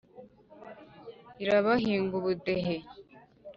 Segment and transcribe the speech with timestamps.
[1.43, 2.75] Irabahinga ubudehe,